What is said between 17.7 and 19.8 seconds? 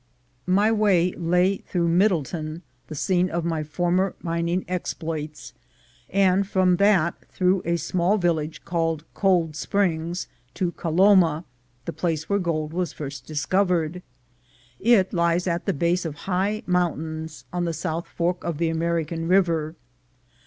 south fork of the American River.